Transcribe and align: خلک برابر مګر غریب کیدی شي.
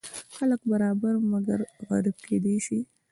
خلک 0.35 0.61
برابر 0.71 1.13
مګر 1.31 1.59
غریب 1.87 2.17
کیدی 2.27 2.55
شي. 2.65 2.79